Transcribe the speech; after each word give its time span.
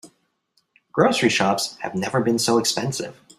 Grocery 0.91 1.29
shops 1.29 1.77
have 1.81 1.93
never 1.93 2.21
been 2.21 2.39
so 2.39 2.57
expensive. 2.57 3.19